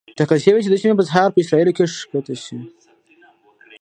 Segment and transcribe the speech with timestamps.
[0.17, 2.57] ټاکل شوې چې د دوشنبې په سهار په اسرائیلو کې ښکته شي.